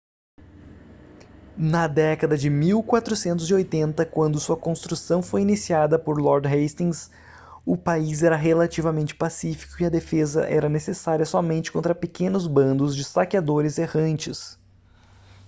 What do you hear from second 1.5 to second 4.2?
na década de 1480